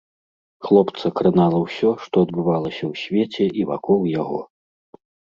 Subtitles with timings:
[0.67, 4.39] Хлопца кранала ўсё, што адбывалася ў свеце і вакол яго.